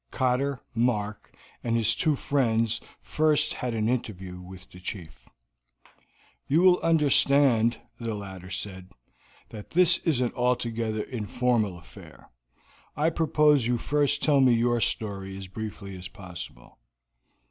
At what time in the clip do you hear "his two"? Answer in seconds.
1.75-2.15